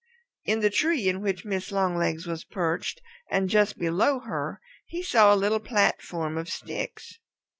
[0.45, 1.71] In the tree in which Mrs.
[1.73, 7.19] Longlegs was perched and just below her he saw a little platform of sticks.